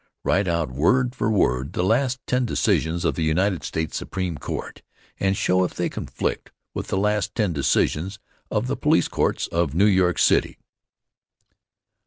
[0.23, 4.81] Write out word for word the last ten decisions of the United States Supreme Court
[5.19, 8.17] and show if they conflict with the last ten decisions
[8.49, 10.57] of the police courts of New York City."